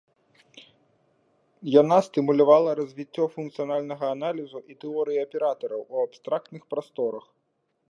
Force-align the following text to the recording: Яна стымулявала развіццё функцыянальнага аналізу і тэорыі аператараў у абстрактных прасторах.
Яна 1.81 1.97
стымулявала 2.07 2.71
развіццё 2.81 3.25
функцыянальнага 3.35 4.05
аналізу 4.15 4.59
і 4.73 4.81
тэорыі 4.85 5.21
аператараў 5.27 5.81
у 5.93 6.03
абстрактных 6.09 6.61
прасторах. 6.75 7.25